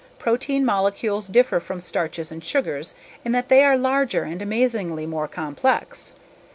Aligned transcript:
Protein 0.17 0.65
molecules 0.65 1.27
differ 1.27 1.59
from 1.59 1.79
starches 1.79 2.31
and 2.31 2.43
sugars 2.43 2.95
in 3.23 3.33
that 3.33 3.49
they 3.49 3.63
are 3.63 3.77
larger 3.77 4.23
and 4.23 4.41
amazingly 4.41 5.05
more 5.05 5.27
complex. 5.27 6.13